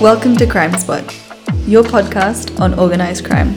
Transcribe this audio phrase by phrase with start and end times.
[0.00, 1.02] Welcome to Crime Spot,
[1.66, 3.54] your podcast on organized crime.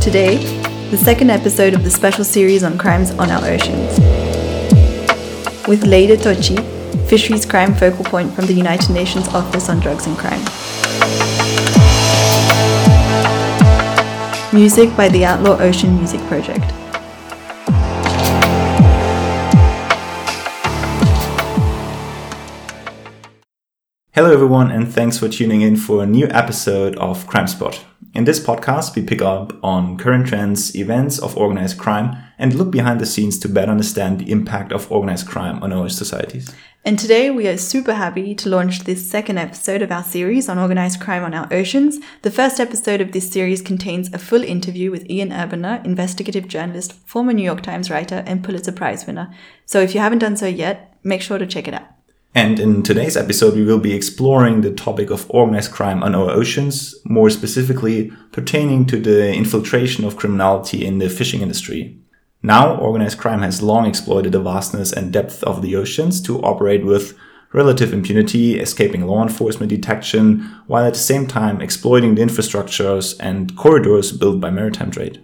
[0.00, 0.36] Today,
[0.92, 3.98] the second episode of the special series on crimes on our oceans.
[5.66, 6.56] With Leida Tocci,
[7.08, 10.44] fisheries crime focal point from the United Nations Office on Drugs and Crime.
[14.54, 16.72] Music by the Outlaw Ocean Music Project.
[24.20, 27.82] Hello, everyone, and thanks for tuning in for a new episode of Crime Spot.
[28.12, 32.70] In this podcast, we pick up on current trends, events of organized crime, and look
[32.70, 36.54] behind the scenes to better understand the impact of organized crime on our societies.
[36.84, 40.58] And today we are super happy to launch this second episode of our series on
[40.58, 41.98] organized crime on our oceans.
[42.20, 46.92] The first episode of this series contains a full interview with Ian Urbina, investigative journalist,
[47.06, 49.34] former New York Times writer, and Pulitzer Prize winner.
[49.64, 51.88] So if you haven't done so yet, make sure to check it out.
[52.34, 56.30] And in today's episode, we will be exploring the topic of organized crime on our
[56.30, 61.98] oceans, more specifically pertaining to the infiltration of criminality in the fishing industry.
[62.42, 66.86] Now, organized crime has long exploited the vastness and depth of the oceans to operate
[66.86, 67.18] with
[67.52, 73.56] relative impunity, escaping law enforcement detection, while at the same time exploiting the infrastructures and
[73.56, 75.22] corridors built by maritime trade.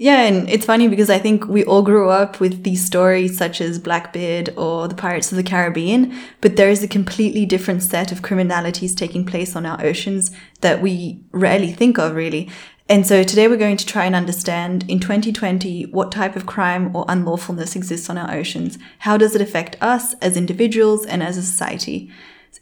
[0.00, 3.60] Yeah, and it's funny because I think we all grew up with these stories such
[3.60, 8.12] as Blackbeard or the Pirates of the Caribbean, but there is a completely different set
[8.12, 12.48] of criminalities taking place on our oceans that we rarely think of, really.
[12.88, 16.94] And so today we're going to try and understand in 2020 what type of crime
[16.94, 18.78] or unlawfulness exists on our oceans.
[19.00, 22.08] How does it affect us as individuals and as a society?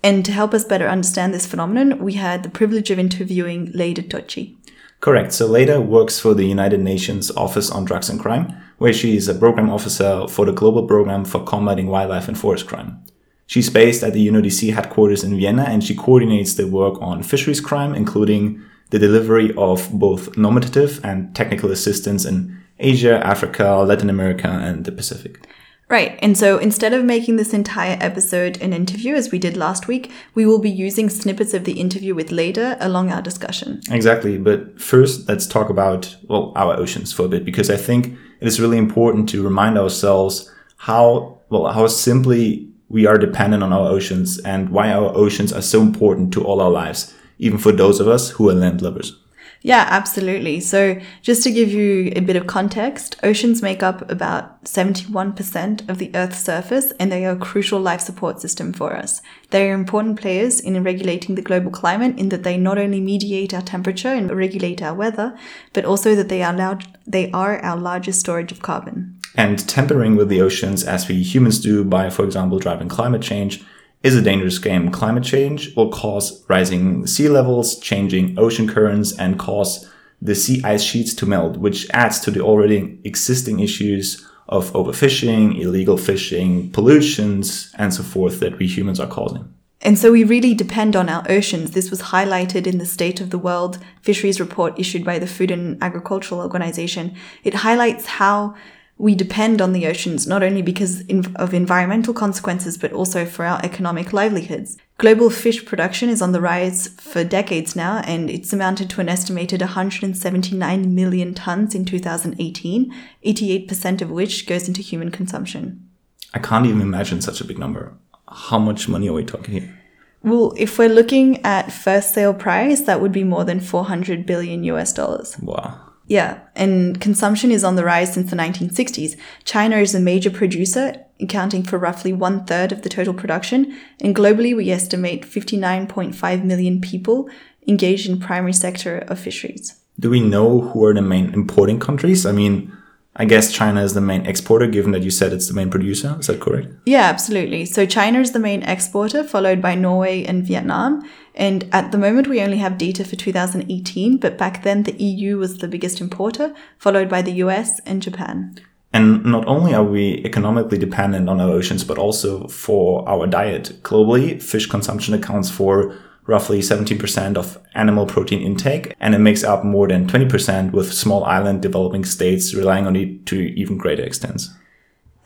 [0.02, 4.08] And to help us better understand this phenomenon, we had the privilege of interviewing Leida
[4.08, 4.56] Tocci.
[5.00, 5.32] Correct.
[5.32, 9.28] So Leida works for the United Nations Office on Drugs and Crime, where she is
[9.28, 13.04] a program officer for the Global Program for Combating Wildlife and Forest Crime.
[13.46, 17.60] She's based at the UNODC headquarters in Vienna and she coordinates the work on fisheries
[17.60, 24.48] crime, including the delivery of both normative and technical assistance in Asia, Africa, Latin America,
[24.48, 25.46] and the Pacific.
[25.88, 26.18] Right.
[26.20, 30.10] And so instead of making this entire episode an interview as we did last week,
[30.34, 33.80] we will be using snippets of the interview with Leida along our discussion.
[33.90, 34.36] Exactly.
[34.36, 38.48] But first, let's talk about, well, our oceans for a bit, because I think it
[38.48, 43.88] is really important to remind ourselves how, well, how simply we are dependent on our
[43.88, 48.00] oceans and why our oceans are so important to all our lives, even for those
[48.00, 49.12] of us who are landlubbers.
[49.62, 50.60] Yeah, absolutely.
[50.60, 55.98] So, just to give you a bit of context, oceans make up about 71% of
[55.98, 59.22] the Earth's surface and they are a crucial life support system for us.
[59.50, 63.54] They are important players in regulating the global climate in that they not only mediate
[63.54, 65.36] our temperature and regulate our weather,
[65.72, 69.18] but also that they are, they are our largest storage of carbon.
[69.34, 73.64] And tampering with the oceans, as we humans do by, for example, driving climate change,
[74.06, 74.92] is a dangerous game.
[74.92, 79.90] Climate change will cause rising sea levels, changing ocean currents, and cause
[80.22, 85.60] the sea ice sheets to melt, which adds to the already existing issues of overfishing,
[85.60, 89.52] illegal fishing, pollutions, and so forth that we humans are causing.
[89.82, 91.72] And so we really depend on our oceans.
[91.72, 95.50] This was highlighted in the State of the World Fisheries Report issued by the Food
[95.50, 97.14] and Agricultural Organization.
[97.42, 98.54] It highlights how
[98.98, 101.02] we depend on the oceans not only because
[101.36, 104.78] of environmental consequences, but also for our economic livelihoods.
[104.98, 109.10] Global fish production is on the rise for decades now, and it's amounted to an
[109.10, 115.86] estimated 179 million tons in 2018, 88% of which goes into human consumption.
[116.32, 117.92] I can't even imagine such a big number.
[118.28, 119.78] How much money are we talking here?
[120.22, 124.64] Well, if we're looking at first sale price, that would be more than 400 billion
[124.64, 125.38] US dollars.
[125.38, 125.85] Wow.
[126.08, 129.16] Yeah, and consumption is on the rise since the 1960s.
[129.44, 134.14] China is a major producer, accounting for roughly one third of the total production, and
[134.14, 137.28] globally we estimate 59.5 million people
[137.66, 139.80] engaged in primary sector of fisheries.
[139.98, 142.26] Do we know who are the main importing countries?
[142.26, 142.72] I mean,
[143.18, 146.16] I guess China is the main exporter, given that you said it's the main producer.
[146.20, 146.68] Is that correct?
[146.84, 147.64] Yeah, absolutely.
[147.64, 151.02] So China is the main exporter, followed by Norway and Vietnam.
[151.36, 155.36] And at the moment, we only have data for 2018, but back then the EU
[155.36, 158.58] was the biggest importer, followed by the US and Japan.
[158.92, 163.78] And not only are we economically dependent on our oceans, but also for our diet.
[163.82, 165.94] Globally, fish consumption accounts for
[166.26, 171.24] roughly 17% of animal protein intake, and it makes up more than 20% with small
[171.24, 174.50] island developing states relying on it to even greater extents.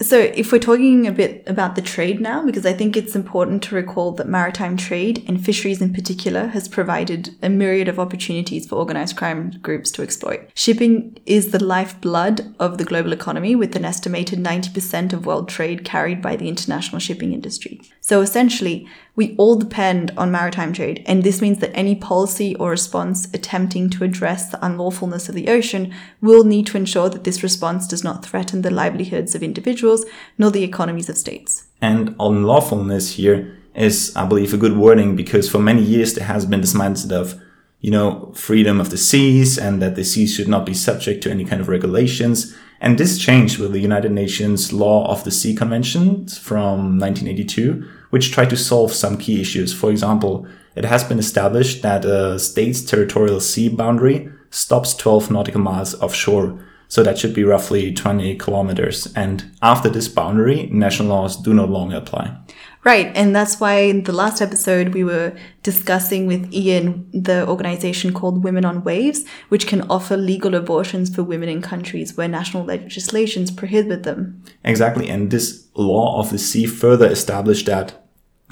[0.02, 3.62] So, if we're talking a bit about the trade now, because I think it's important
[3.64, 8.67] to recall that maritime trade and fisheries in particular has provided a myriad of opportunities
[8.67, 10.49] for organized crime groups to exploit.
[10.55, 15.85] Shipping is the lifeblood of the global economy, with an estimated 90% of world trade
[15.85, 17.82] carried by the international shipping industry.
[18.00, 22.70] So, essentially, we all depend on maritime trade, and this means that any policy or
[22.70, 27.42] response attempting to address the unlawfulness of the ocean will need to ensure that this
[27.42, 30.04] response does not threaten the livelihoods of individuals
[30.38, 31.66] nor the economies of states.
[31.80, 36.46] And unlawfulness here is, I believe, a good wording because for many years there has
[36.46, 37.40] been this mindset of,
[37.80, 41.30] you know, freedom of the seas and that the seas should not be subject to
[41.30, 42.56] any kind of regulations.
[42.80, 48.32] And this changed with the United Nations Law of the Sea Convention from 1982 which
[48.32, 49.72] try to solve some key issues.
[49.72, 50.46] For example,
[50.76, 56.58] it has been established that a state's territorial sea boundary stops 12 nautical miles offshore.
[56.88, 59.12] So that should be roughly 20 kilometers.
[59.14, 62.36] And after this boundary, national laws do no longer apply.
[62.82, 63.12] Right.
[63.15, 68.43] And that's why in the last episode we were discussing with Ian the organization called
[68.43, 73.50] Women on Waves, which can offer legal abortions for women in countries where national legislations
[73.50, 74.43] prohibit them.
[74.65, 75.09] Exactly.
[75.09, 78.03] And this law of the sea further established that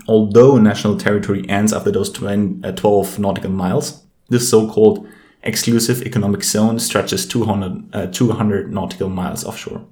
[0.07, 5.09] although national territory ends after those 20, uh, 12 nautical miles, this so-called
[5.43, 9.85] exclusive economic zone stretches 200, uh, 200 nautical miles offshore.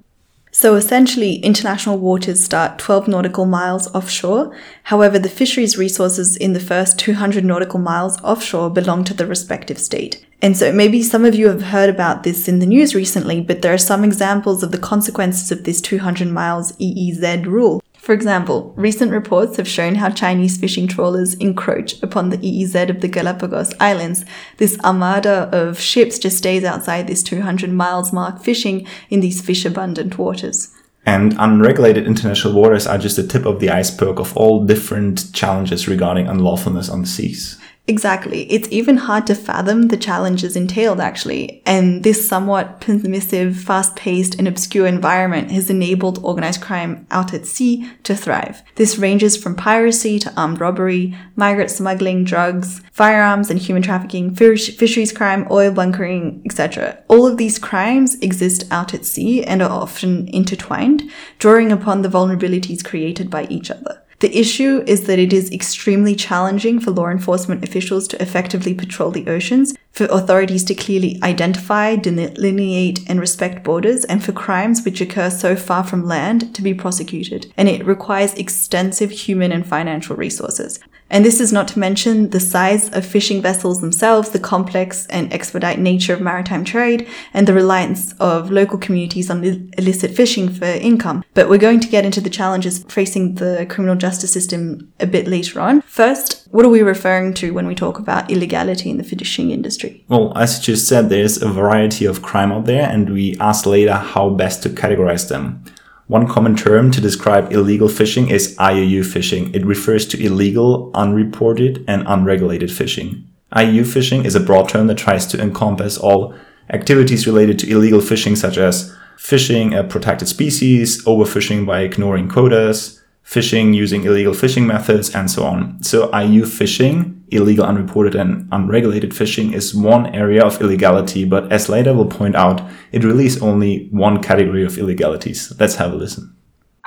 [0.59, 4.57] So essentially, international waters start 12 nautical miles offshore.
[4.85, 9.77] However, the fisheries resources in the first 200 nautical miles offshore belong to the respective
[9.77, 10.25] state.
[10.41, 13.61] And so maybe some of you have heard about this in the news recently, but
[13.61, 17.79] there are some examples of the consequences of this 200 miles EEZ rule.
[18.07, 23.01] For example, recent reports have shown how Chinese fishing trawlers encroach upon the EEZ of
[23.01, 24.23] the Galapagos Islands.
[24.55, 29.65] This armada of ships just stays outside this 200 miles mark fishing in these fish
[29.65, 30.73] abundant waters.
[31.05, 35.89] And unregulated international waters are just the tip of the iceberg of all different challenges
[35.89, 37.59] regarding unlawfulness on the seas.
[37.89, 38.51] Exactly.
[38.51, 41.61] It's even hard to fathom the challenges entailed, actually.
[41.65, 47.45] And this somewhat permissive, fast paced, and obscure environment has enabled organized crime out at
[47.45, 48.61] sea to thrive.
[48.75, 54.75] This ranges from piracy to armed robbery, migrant smuggling, drugs, firearms and human trafficking, fish-
[54.75, 56.97] fisheries crime, oil bunkering, etc.
[57.07, 62.09] All of these crimes exist out at sea and are often intertwined, drawing upon the
[62.09, 64.01] vulnerabilities created by each other.
[64.19, 69.11] The issue is that it is extremely challenging for law enforcement officials to effectively patrol
[69.11, 75.01] the oceans, for authorities to clearly identify, delineate, and respect borders, and for crimes which
[75.01, 77.53] occur so far from land to be prosecuted.
[77.57, 80.79] And it requires extensive human and financial resources.
[81.09, 85.31] And this is not to mention the size of fishing vessels themselves, the complex and
[85.31, 89.43] expedite nature of maritime trade, and the reliance of local communities on
[89.77, 91.23] illicit fishing for income.
[91.33, 95.25] But we're going to get into the challenges facing the criminal justice system a bit
[95.25, 95.81] Leida on.
[95.81, 100.03] First, what are we referring to when we talk about illegality in the fishing industry?
[100.09, 103.65] Well, as you just said, there's a variety of crime out there, and we asked
[103.65, 105.63] later how best to categorize them.
[106.07, 109.53] One common term to describe illegal fishing is IUU fishing.
[109.53, 113.27] It refers to illegal, unreported, and unregulated fishing.
[113.53, 116.33] IUU fishing is a broad term that tries to encompass all
[116.69, 123.03] activities related to illegal fishing, such as fishing a protected species, overfishing by ignoring quotas,
[123.23, 125.83] fishing using illegal fishing methods, and so on.
[125.83, 131.67] So IUU fishing, illegal unreported and unregulated fishing, is one area of illegality, but as
[131.67, 135.53] Leida will point out, it really is only one category of illegalities.
[135.59, 136.36] Let's have a listen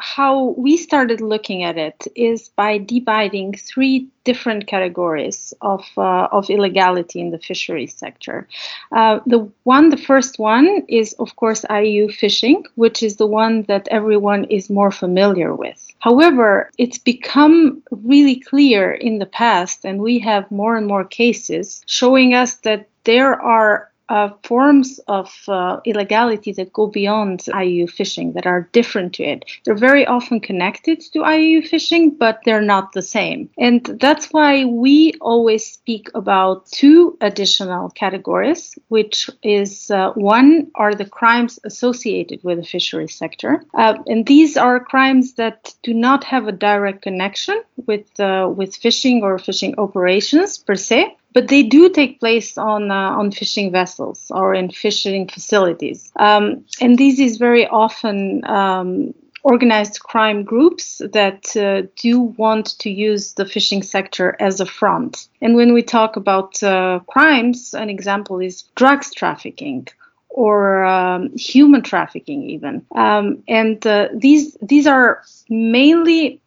[0.00, 6.48] how we started looking at it is by dividing three different categories of, uh, of
[6.50, 8.48] illegality in the fisheries sector.
[8.92, 13.62] Uh, the one, the first one is, of course, IUU fishing, which is the one
[13.64, 15.86] that everyone is more familiar with.
[15.98, 21.82] However, it's become really clear in the past, and we have more and more cases
[21.86, 28.32] showing us that there are uh, forms of uh, illegality that go beyond IUU fishing
[28.32, 29.44] that are different to it.
[29.64, 33.48] They're very often connected to IUU fishing, but they're not the same.
[33.56, 40.94] And that's why we always speak about two additional categories, which is uh, one are
[40.94, 43.62] the crimes associated with the fishery sector.
[43.74, 48.74] Uh, and these are crimes that do not have a direct connection with, uh, with
[48.74, 53.70] fishing or fishing operations per se, but they do take place on uh, on fishing
[53.70, 58.44] vessels or in fishing facilities, um, and this is very often.
[58.44, 64.66] Um, organized crime groups that uh, do want to use the fishing sector as a
[64.66, 65.28] front.
[65.40, 69.88] And when we talk about uh, crimes, an example is drugs trafficking
[70.30, 76.40] or um, human trafficking even um, and uh, these these are mainly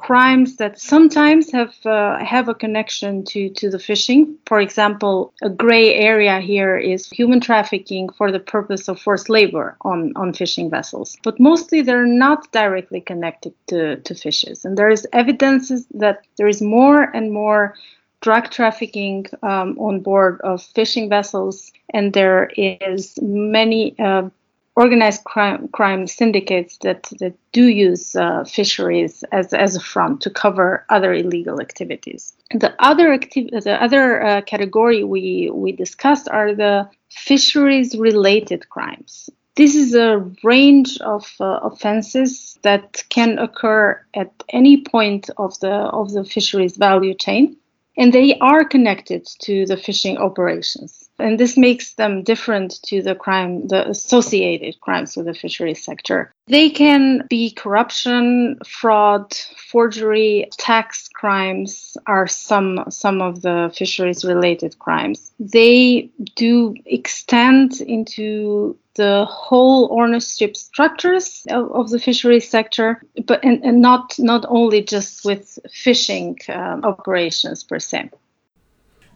[0.00, 4.36] crimes that sometimes have uh, have a connection to to the fishing.
[4.46, 9.76] For example, a gray area here is human trafficking for the purpose of forced labor
[9.82, 11.16] on on fishing vessels.
[11.22, 16.48] But mostly they're not directly connected to to fishes, and there is evidence that there
[16.48, 17.74] is more and more
[18.20, 24.28] drug trafficking um, on board of fishing vessels, and there is many uh,
[24.80, 30.30] organized crime, crime syndicates that, that do use uh, fisheries as, as a front to
[30.30, 32.32] cover other illegal activities.
[32.54, 39.28] The other acti- the other uh, category we, we discussed are the fisheries related crimes.
[39.56, 45.74] This is a range of uh, offenses that can occur at any point of the
[46.00, 47.56] of the fisheries value chain,
[47.98, 53.14] and they are connected to the fishing operations and this makes them different to the
[53.14, 56.32] crime, the associated crimes with the fisheries sector.
[56.46, 59.34] They can be corruption, fraud,
[59.70, 65.32] forgery, tax crimes are some some of the fisheries related crimes.
[65.38, 73.64] They do extend into the whole ownership structures of, of the fisheries sector, but and,
[73.64, 78.10] and, not not only just with fishing um, operations per se.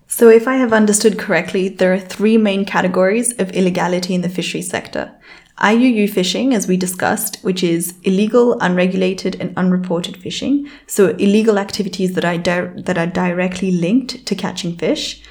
[0.06, 4.28] So, if I have understood correctly, there are three main categories of illegality in the
[4.28, 5.12] fishery sector.
[5.58, 10.68] IUU fishing, as we discussed, which is illegal, unregulated, and unreported fishing.
[10.86, 15.22] So, illegal activities that are, di- that are directly linked to catching fish.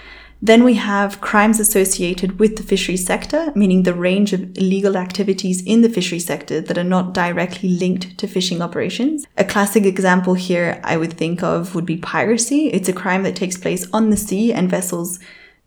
[0.44, 5.64] Then we have crimes associated with the fishery sector, meaning the range of illegal activities
[5.64, 9.26] in the fishery sector that are not directly linked to fishing operations.
[9.38, 12.68] A classic example here I would think of would be piracy.
[12.68, 15.18] It's a crime that takes place on the sea and vessels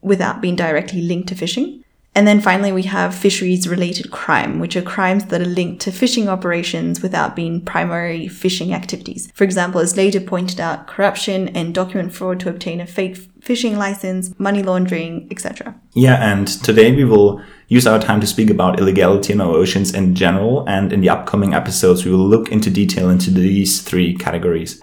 [0.03, 1.83] without being directly linked to fishing.
[2.15, 5.93] And then finally, we have fisheries related crime, which are crimes that are linked to
[5.93, 9.31] fishing operations without being primary fishing activities.
[9.35, 13.79] For example, as Leida pointed out, corruption and document fraud to obtain a fake fishing
[13.79, 15.75] license, money laundering, etc.
[15.95, 19.95] Yeah, and today we will use our time to speak about illegality in our oceans
[19.95, 24.15] in general, and in the upcoming episodes, we will look into detail into these three
[24.17, 24.83] categories.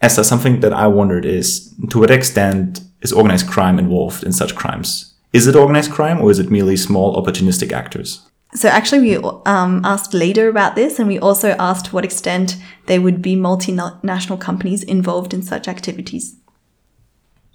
[0.00, 4.54] Esther, something that I wondered is to what extent is organized crime involved in such
[4.54, 5.14] crimes?
[5.32, 8.26] Is it organized crime or is it merely small opportunistic actors?
[8.54, 9.16] So actually, we
[9.46, 12.56] um, asked Leida about this, and we also asked what extent
[12.86, 16.36] there would be multinational companies involved in such activities.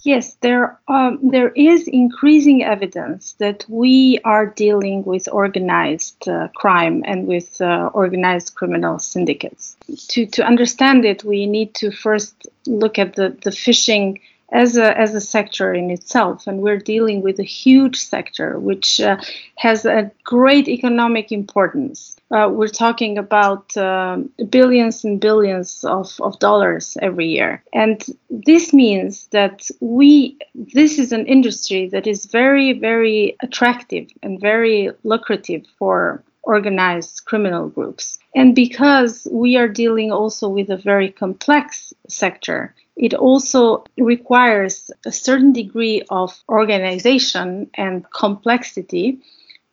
[0.02, 7.04] Yes, there um, there is increasing evidence that we are dealing with organized uh, crime
[7.06, 9.76] and with uh, organized criminal syndicates.
[10.10, 14.20] To to understand it, we need to first look at the the fishing
[14.52, 16.48] as a, as a sector in itself.
[16.48, 19.18] And we're dealing with a huge sector which uh,
[19.58, 22.19] has a great economic importance.
[22.32, 24.18] Uh, we're talking about uh,
[24.50, 27.64] billions and billions of, of dollars every year.
[27.74, 34.40] And this means that we, this is an industry that is very, very attractive and
[34.40, 38.20] very lucrative for organized criminal groups.
[38.36, 45.12] And because we are dealing also with a very complex sector, it also requires a
[45.12, 49.20] certain degree of organization and complexity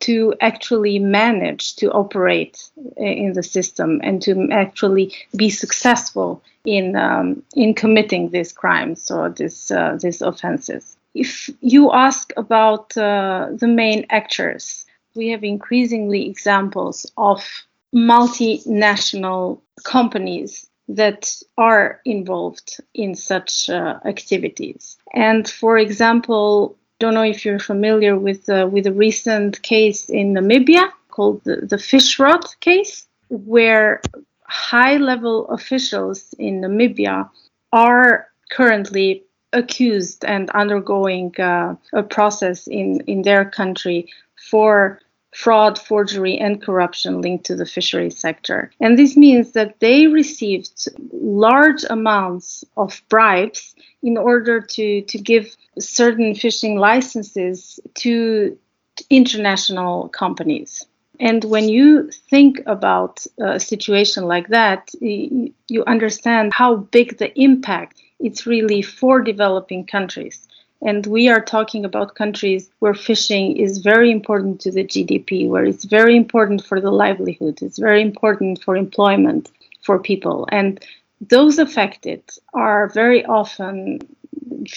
[0.00, 7.43] to actually manage to operate in the system and to actually be successful in um,
[7.55, 10.97] in committing these crimes or this uh, these offenses.
[11.15, 14.85] If you ask about uh, the main actors,
[15.15, 17.43] we have increasingly examples of
[17.95, 24.99] multinational companies that are involved in such uh, activities.
[25.15, 30.35] And for example, don't know if you're familiar with uh, with a recent case in
[30.35, 34.00] Namibia called the, the Fishrot case, where
[34.45, 37.29] high level officials in Namibia
[37.73, 44.09] are currently accused and undergoing uh, a process in, in their country
[44.50, 45.00] for
[45.35, 48.71] fraud, forgery, and corruption linked to the fisheries sector.
[48.80, 55.54] And this means that they received large amounts of bribes in order to, to give
[55.78, 58.59] certain fishing licenses to
[59.11, 60.87] international companies.
[61.18, 68.02] And when you think about a situation like that, you understand how big the impact
[68.21, 70.46] it's really for developing countries.
[70.83, 75.64] And we are talking about countries where fishing is very important to the GDP, where
[75.64, 79.50] it's very important for the livelihood, it's very important for employment
[79.83, 80.47] for people.
[80.52, 80.85] And
[81.21, 84.00] those affected are very often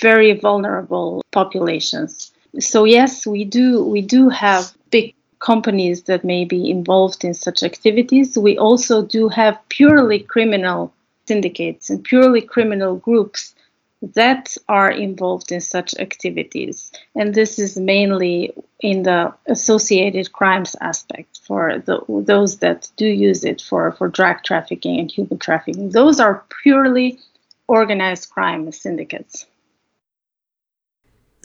[0.02, 2.32] very vulnerable populations.
[2.60, 7.64] So yes, we do we do have big companies that may be involved in such
[7.64, 8.38] activities.
[8.38, 10.94] We also do have purely criminal
[11.28, 13.54] syndicates and purely criminal groups
[14.02, 16.92] that are involved in such activities.
[17.16, 23.44] And this is mainly in the associated crimes aspect for the, those that do use
[23.44, 25.90] it for, for drug trafficking and human trafficking.
[25.90, 27.20] Those are purely
[27.68, 29.46] organized crime syndicates.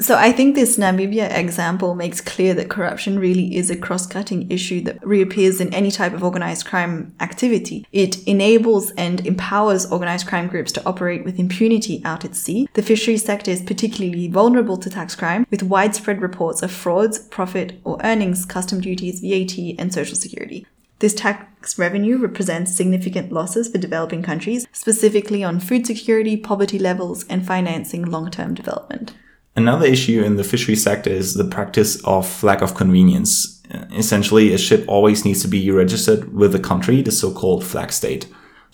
[0.01, 4.81] So I think this Namibia example makes clear that corruption really is a cross-cutting issue
[4.83, 7.87] that reappears in any type of organized crime activity.
[7.93, 12.69] It enables and empowers organized crime groups to operate with impunity out at sea.
[12.75, 17.81] The fisheries sector is particularly vulnerable to tax crime, with widespread reports of frauds, profit
[17.85, 20.67] or earnings, custom duties, VAT, and social security.
[20.99, 27.25] This tax revenue represents significant losses for developing countries, specifically on food security, poverty levels,
[27.29, 29.15] and financing long-term development.
[29.57, 33.63] Another issue in the fishery sector is the practice of flags of convenience.
[33.97, 38.27] Essentially, a ship always needs to be registered with the country, the so-called flag state.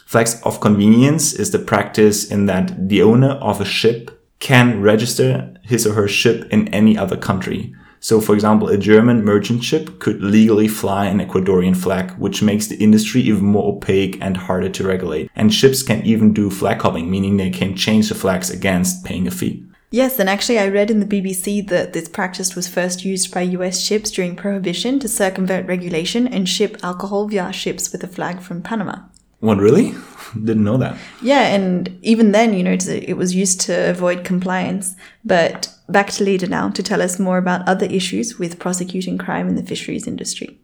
[0.06, 5.54] Flags of convenience is the practice in that the owner of a ship can register
[5.62, 7.74] his or her ship in any other country.
[8.00, 12.66] So, for example, a German merchant ship could legally fly an Ecuadorian flag, which makes
[12.66, 15.30] the industry even more opaque and harder to regulate.
[15.36, 19.26] And ships can even do flag hopping, meaning they can change the flags against paying
[19.26, 19.66] a fee.
[19.92, 23.40] Yes, and actually, I read in the BBC that this practice was first used by
[23.42, 28.40] US ships during Prohibition to circumvent regulation and ship alcohol via ships with a flag
[28.40, 29.00] from Panama.
[29.40, 29.94] What, really?
[30.34, 30.96] Didn't know that.
[31.20, 34.94] Yeah, and even then, you know, it was used to avoid compliance.
[35.24, 39.48] But back to Leda now to tell us more about other issues with prosecuting crime
[39.48, 40.60] in the fisheries industry.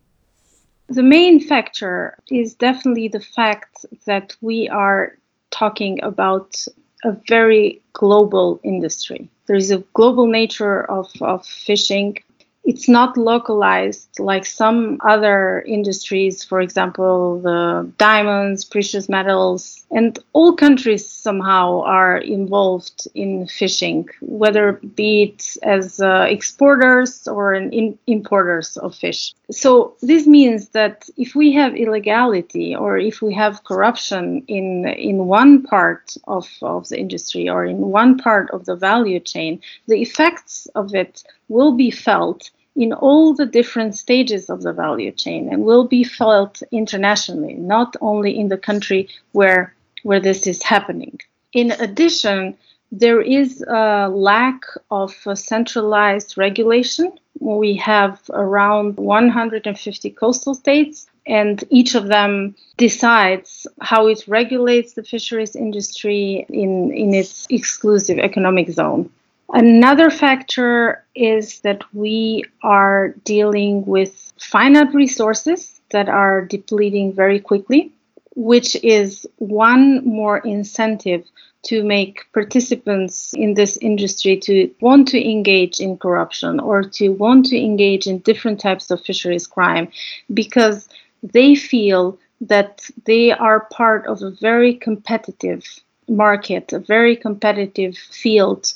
[0.88, 5.18] The main factor is definitely the fact that we are
[5.50, 6.64] talking about
[7.06, 9.28] a very global industry.
[9.46, 12.18] There is a global nature of, of fishing
[12.66, 20.54] it's not localized like some other industries, for example, the diamonds, precious metals, and all
[20.54, 28.76] countries somehow are involved in fishing, whether be it as uh, exporters or in importers
[28.76, 29.34] of fish.
[29.50, 35.26] So this means that if we have illegality or if we have corruption in in
[35.26, 40.02] one part of, of the industry or in one part of the value chain, the
[40.02, 45.48] effects of it will be felt in all the different stages of the value chain
[45.50, 49.74] and will be felt internationally, not only in the country where,
[50.06, 51.18] where this is happening.
[51.52, 52.56] In addition,
[52.92, 54.60] there is a lack
[54.92, 57.18] of centralized regulation.
[57.40, 65.02] We have around 150 coastal states, and each of them decides how it regulates the
[65.02, 69.10] fisheries industry in, in its exclusive economic zone.
[69.52, 77.92] Another factor is that we are dealing with finite resources that are depleting very quickly,
[78.36, 81.24] which is one more incentive
[81.62, 87.46] to make participants in this industry to want to engage in corruption or to want
[87.46, 89.88] to engage in different types of fisheries crime
[90.32, 90.88] because
[91.22, 95.64] they feel that they are part of a very competitive
[96.06, 98.72] market, a very competitive field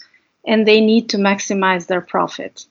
[0.46, 2.64] and they need to maximize their profit.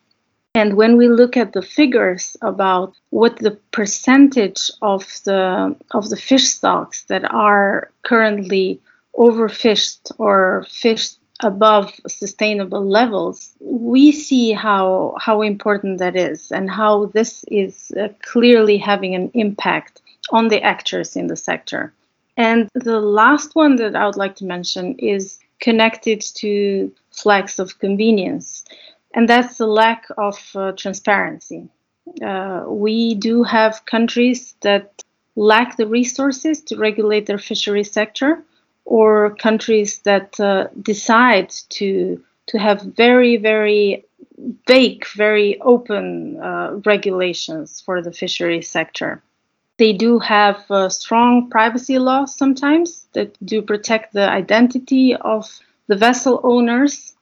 [0.55, 6.17] And when we look at the figures about what the percentage of the of the
[6.17, 8.81] fish stocks that are currently
[9.15, 17.05] overfished or fished above sustainable levels, we see how how important that is and how
[17.07, 21.93] this is uh, clearly having an impact on the actors in the sector.
[22.38, 27.79] And the last one that I would like to mention is connected to flags of
[27.79, 28.63] convenience,
[29.13, 31.67] and that's the lack of uh, transparency.
[32.24, 35.04] Uh, we do have countries that
[35.36, 38.43] lack the resources to regulate their fishery sector,
[38.86, 44.06] or countries that uh, decide to to have very very
[44.67, 49.22] vague, very open uh, regulations for the fishery sector.
[49.78, 55.95] They do have uh, strong privacy laws sometimes that do protect the identity of the
[55.95, 57.15] vessel owners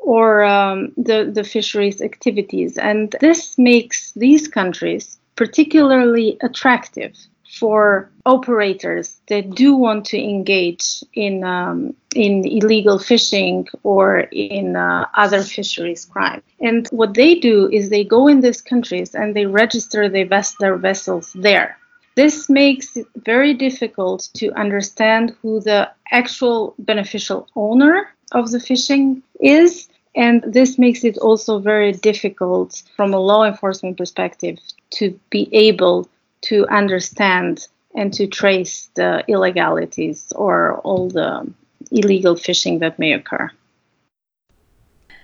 [0.00, 2.76] or um, the, the fisheries activities.
[2.78, 7.16] And this makes these countries particularly attractive
[7.58, 15.06] for operators that do want to engage in um, in illegal fishing or in uh,
[15.14, 16.42] other fisheries crime.
[16.60, 20.56] And what they do is they go in these countries and they register their, ves-
[20.60, 21.76] their vessels there.
[22.16, 29.22] This makes it very difficult to understand who the actual beneficial owner of the fishing
[29.40, 29.88] is.
[30.14, 34.58] And this makes it also very difficult from a law enforcement perspective
[34.90, 36.08] to be able
[36.42, 41.52] to understand and to trace the illegalities or all the
[41.90, 43.50] illegal fishing that may occur.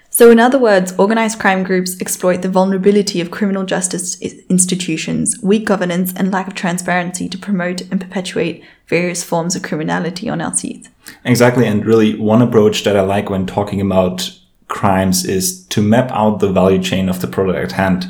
[0.09, 4.19] So, in other words, organized crime groups exploit the vulnerability of criminal justice
[4.49, 10.31] institutions, weak governance, and lack of transparency to promote and perpetuate various forms of criminality
[10.31, 10.89] on our seas.
[11.25, 14.31] Exactly, and really, one approach that I like when talking about
[14.69, 18.07] crimes is to map out the value chain of the product at hand.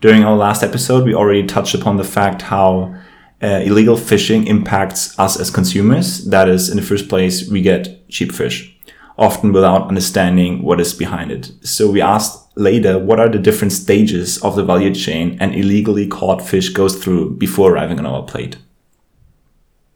[0.00, 2.94] During our last episode, we already touched upon the fact how
[3.42, 6.24] uh, illegal fishing impacts us as consumers.
[6.26, 8.74] That is, in the first place, we get cheap fish
[9.18, 11.50] often without understanding what is behind it.
[11.62, 16.06] So we asked Leida, what are the different stages of the value chain an illegally
[16.06, 18.56] caught fish goes through before arriving on our plate.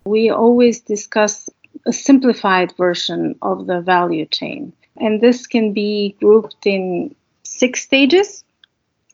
[0.05, 1.49] We always discuss
[1.87, 8.45] a simplified version of the value chain, and this can be grouped in six stages.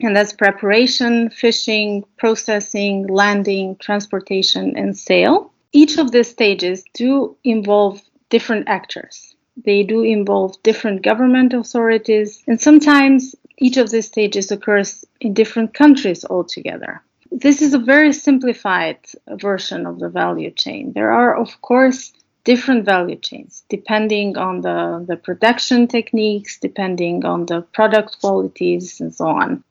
[0.00, 5.52] And that's preparation, fishing, processing, landing, transportation, and sale.
[5.72, 9.34] Each of these stages do involve different actors.
[9.64, 15.74] They do involve different government authorities, and sometimes each of these stages occurs in different
[15.74, 17.02] countries altogether.
[17.32, 18.98] This is a very simplified
[19.28, 20.92] version of the value chain.
[20.94, 22.12] There are, of course,
[22.44, 29.14] different value chains depending on the, the production techniques, depending on the product qualities, and
[29.14, 29.64] so on.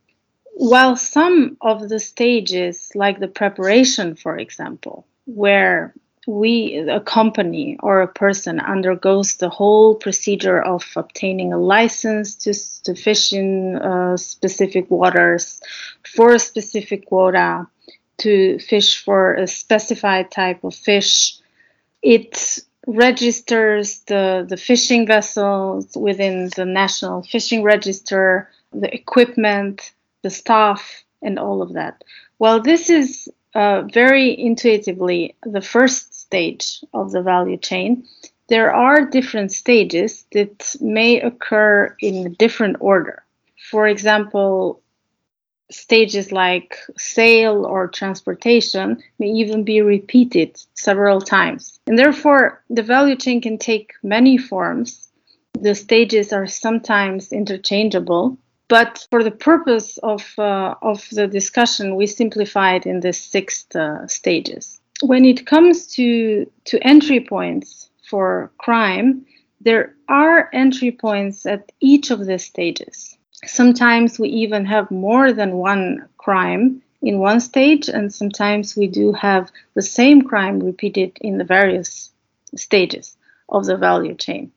[0.53, 5.93] While some of the stages, like the preparation, for example, where
[6.27, 12.53] we, a company or a person, undergoes the whole procedure of obtaining a license to,
[12.83, 15.61] to fish in uh, specific waters
[16.05, 17.65] for a specific quota,
[18.17, 21.37] to fish for a specified type of fish.
[22.01, 31.03] It registers the, the fishing vessels within the National Fishing Register, the equipment, the staff,
[31.21, 32.03] and all of that.
[32.39, 38.07] Well, this is uh, very intuitively the first stage of the value chain,
[38.49, 43.23] there are different stages that may occur in a different order.
[43.71, 44.81] For example,
[45.69, 51.79] stages like sale or transportation may even be repeated several times.
[51.87, 55.09] And therefore, the value chain can take many forms.
[55.59, 62.07] The stages are sometimes interchangeable, but for the purpose of, uh, of the discussion, we
[62.07, 69.25] simplified in the six uh, stages when it comes to to entry points for crime,
[69.61, 73.17] there are entry points at each of the stages.
[73.47, 79.13] Sometimes we even have more than one crime in one stage, and sometimes we do
[79.13, 82.11] have the same crime repeated in the various
[82.55, 83.15] stages
[83.49, 84.51] of the value chain.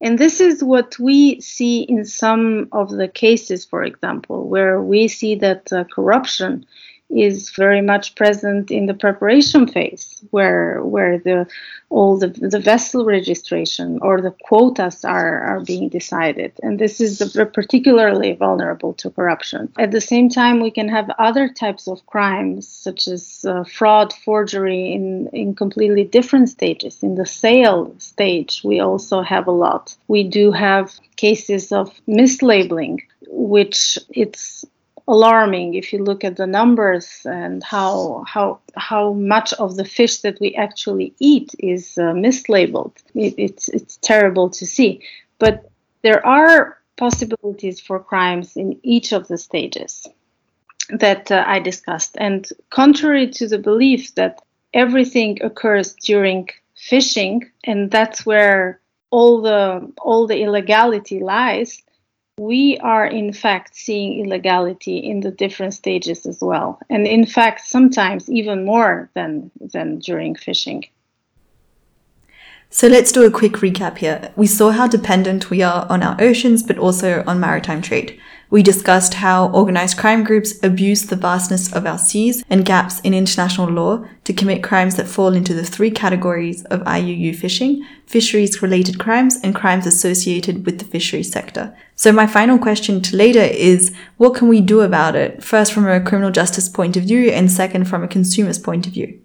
[0.00, 5.06] And this is what we see in some of the cases, for example, where we
[5.06, 6.66] see that uh, corruption
[7.12, 11.46] is very much present in the preparation phase where where the
[11.90, 16.50] all the, the vessel registration or the quotas are, are being decided.
[16.62, 19.70] And this is particularly vulnerable to corruption.
[19.78, 24.12] At the same time we can have other types of crimes such as uh, fraud
[24.24, 27.02] forgery in in completely different stages.
[27.02, 29.94] In the sale stage we also have a lot.
[30.08, 34.64] We do have cases of mislabeling which it's
[35.08, 40.18] alarming if you look at the numbers and how how how much of the fish
[40.18, 42.92] that we actually eat is uh, mislabeled.
[43.14, 45.00] It, it's it's terrible to see,
[45.38, 45.70] but
[46.02, 50.06] there are possibilities for crimes in each of the stages
[50.90, 52.16] that uh, I discussed.
[52.18, 54.40] And contrary to the belief that
[54.74, 61.82] everything occurs during fishing and that's where all the all the illegality lies
[62.38, 67.66] we are in fact seeing illegality in the different stages as well and in fact
[67.66, 70.84] sometimes even more than than during fishing
[72.74, 74.32] so let's do a quick recap here.
[74.34, 78.18] We saw how dependent we are on our oceans, but also on maritime trade.
[78.52, 83.14] We discussed how organized crime groups abuse the vastness of our seas and gaps in
[83.14, 88.60] international law to commit crimes that fall into the three categories of IUU fishing, fisheries
[88.60, 91.74] related crimes, and crimes associated with the fisheries sector.
[91.96, 95.42] So my final question to Leda is, what can we do about it?
[95.42, 98.92] First, from a criminal justice point of view, and second, from a consumer's point of
[98.92, 99.18] view.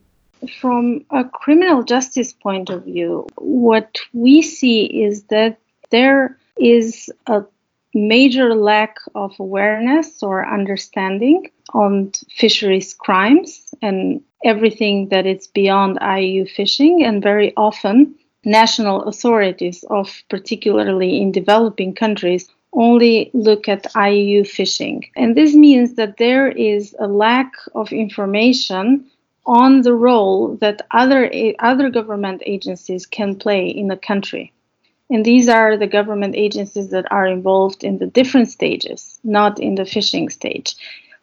[0.61, 5.57] From a criminal justice point of view, what we see is that
[5.89, 7.43] there is a
[7.97, 16.49] major lack of awareness or understanding on fisheries crimes and everything that is beyond IUU
[16.49, 24.47] fishing, and very often national authorities of particularly in developing countries only look at IUU
[24.47, 25.03] fishing.
[25.15, 29.05] And this means that there is a lack of information
[29.45, 34.51] on the role that other other government agencies can play in a country.
[35.09, 39.75] And these are the government agencies that are involved in the different stages, not in
[39.75, 40.75] the fishing stage.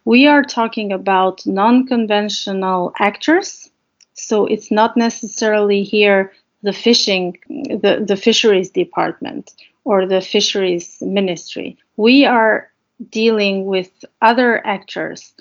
[0.05, 3.71] We are talking about non conventional actors.
[4.15, 9.53] So it's not necessarily here the fishing, the, the fisheries department
[9.85, 11.77] or the fisheries ministry.
[11.97, 12.71] We are
[13.11, 13.91] dealing with
[14.23, 15.35] other actors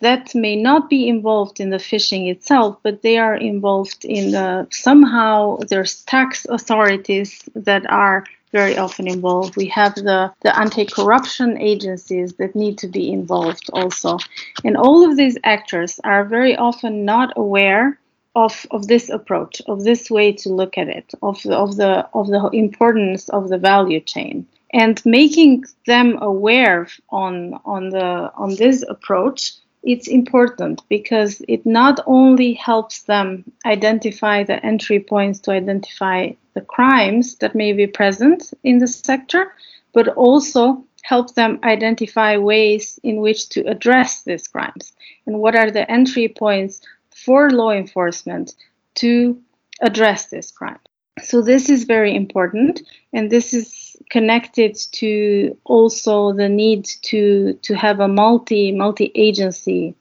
[0.00, 4.66] that may not be involved in the fishing itself, but they are involved in the
[4.70, 9.56] somehow there's tax authorities that are very often involved.
[9.56, 14.18] We have the, the anti-corruption agencies that need to be involved also.
[14.64, 17.98] And all of these actors are very often not aware
[18.34, 22.06] of, of this approach, of this way to look at it, of the, of the
[22.12, 24.46] of the importance of the value chain.
[24.72, 29.52] And making them aware on on the on this approach
[29.86, 36.60] it's important because it not only helps them identify the entry points to identify the
[36.60, 39.52] crimes that may be present in the sector,
[39.92, 44.92] but also help them identify ways in which to address these crimes
[45.24, 48.54] and what are the entry points for law enforcement
[48.96, 49.40] to
[49.80, 50.80] address this crime.
[51.22, 57.74] So this is very important, and this is connected to also the need to to
[57.74, 59.94] have a multi multi agency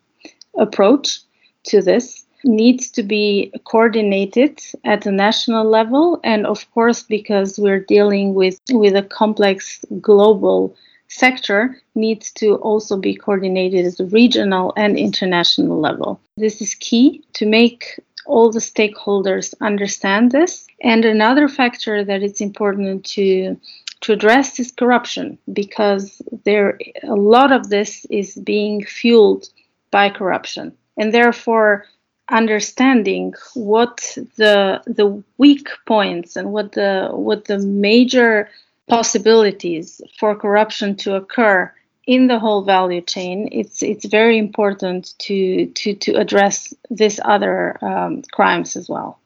[0.57, 1.19] approach
[1.63, 7.79] to this needs to be coordinated at the national level and of course because we're
[7.79, 10.75] dealing with with a complex global
[11.07, 17.23] sector needs to also be coordinated at the regional and international level this is key
[17.33, 20.67] to make all the stakeholders understand this.
[20.81, 23.57] And another factor that it's important to
[24.05, 29.49] to address is corruption because there a lot of this is being fueled
[29.89, 30.73] by corruption.
[30.95, 31.85] And therefore
[32.29, 38.47] understanding what the the weak points and what the what the major
[38.87, 41.73] possibilities for corruption to occur
[42.05, 47.83] in the whole value chain, it's it's very important to to to address these other
[47.83, 49.17] um, crimes as well.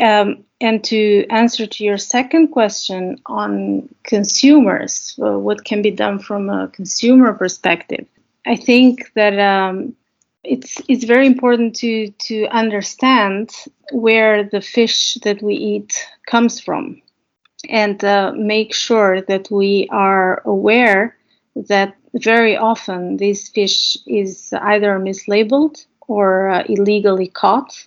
[0.00, 6.18] Um, and to answer to your second question on consumers, uh, what can be done
[6.18, 8.06] from a consumer perspective?
[8.46, 9.94] I think that um,
[10.42, 13.50] it's it's very important to to understand
[13.92, 17.02] where the fish that we eat comes from,
[17.68, 21.16] and uh, make sure that we are aware
[21.68, 27.86] that very often this fish is either mislabeled or uh, illegally caught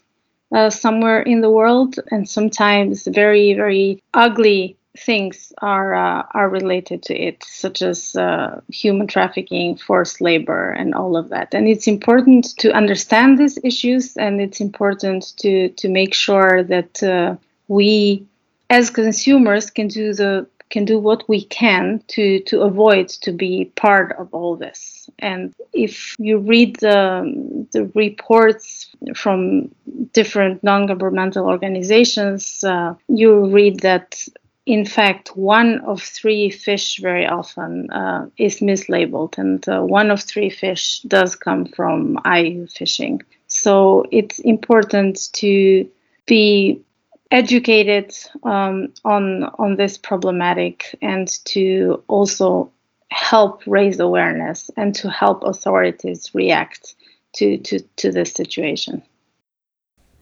[0.54, 7.02] uh, somewhere in the world, and sometimes very, very ugly things are uh, are related
[7.04, 11.54] to it, such as uh, human trafficking, forced labor, and all of that.
[11.54, 17.02] And it's important to understand these issues, and it's important to to make sure that
[17.02, 17.36] uh,
[17.68, 18.26] we,
[18.70, 23.66] as consumers, can do the can do what we can to to avoid to be
[23.76, 25.10] part of all this.
[25.20, 28.83] And if you read the the reports
[29.16, 29.74] from
[30.14, 34.24] different non-governmental organizations, uh, you read that
[34.66, 40.22] in fact, one of three fish very often uh, is mislabeled, and uh, one of
[40.22, 43.22] three fish does come from IUU fishing.
[43.48, 45.90] So it's important to
[46.26, 46.82] be
[47.30, 52.72] educated um, on on this problematic and to also
[53.10, 56.96] help raise awareness and to help authorities react
[57.36, 59.04] to to, to this situation.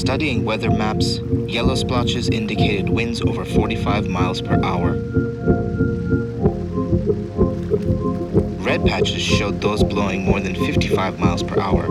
[0.00, 4.92] Studying weather maps, yellow splotches indicated winds over 45 miles per hour.
[8.64, 11.86] Red patches showed those blowing more than 55 miles per hour.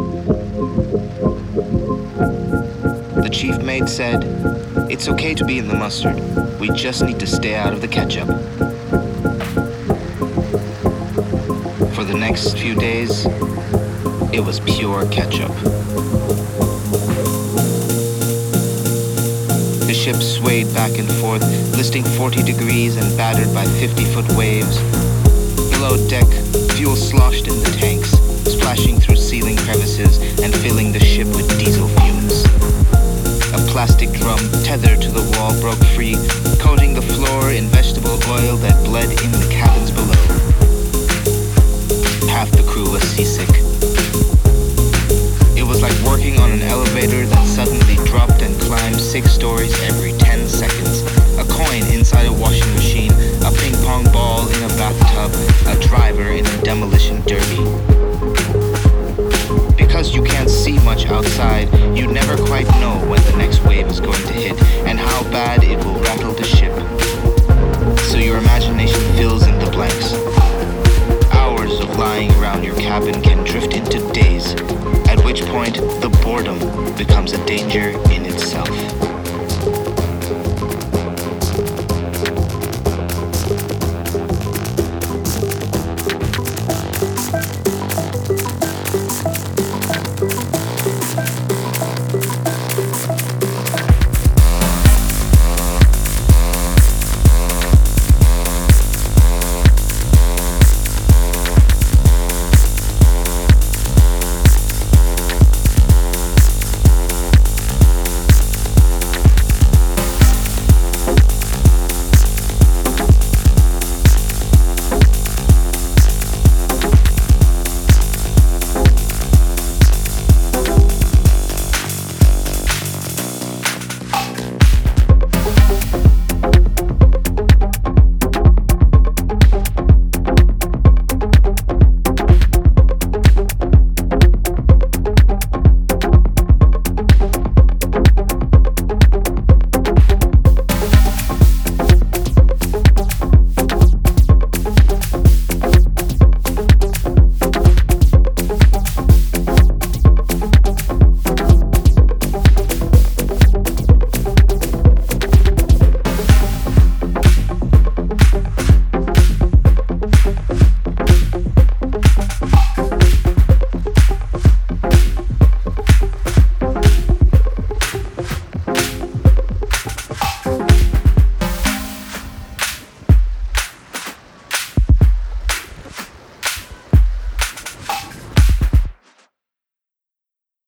[3.22, 4.24] The chief mate said,
[4.90, 6.20] It's okay to be in the mustard.
[6.60, 8.28] We just need to stay out of the ketchup.
[11.94, 13.28] For the next few days,
[14.34, 15.52] it was pure ketchup.
[20.00, 21.44] Ship swayed back and forth,
[21.76, 24.80] listing 40 degrees and battered by 50 foot waves.
[25.72, 26.26] Below deck,
[26.72, 28.12] fuel sloshed in the tanks,
[28.50, 32.46] splashing through ceiling crevices and filling the ship with diesel fumes.
[33.52, 36.16] A plastic drum tethered to the wall broke free,
[36.60, 40.16] coating the floor in vegetable oil that bled in the cabins below.
[42.32, 43.69] Half the crew was seasick.
[45.70, 50.48] Was like working on an elevator that suddenly dropped and climbed six stories every 10
[50.48, 51.04] seconds.
[51.38, 53.12] A coin inside a washing machine,
[53.46, 55.32] a ping pong ball in a bathtub,
[55.68, 57.62] a driver in a demolition derby.
[59.78, 64.00] Because you can't see much outside, you never quite know when the next wave is
[64.00, 66.74] going to hit and how bad it will rattle the ship.
[68.10, 70.16] So your imagination fills in the blanks.
[71.32, 73.46] Hours of lying around your cabin can
[75.50, 76.60] point, the boredom
[76.96, 78.99] becomes a danger in itself.